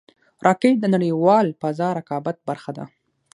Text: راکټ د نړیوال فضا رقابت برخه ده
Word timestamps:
راکټ 0.45 0.75
د 0.81 0.85
نړیوال 0.95 1.47
فضا 1.61 1.89
رقابت 1.99 2.37
برخه 2.47 2.71
ده 2.77 2.85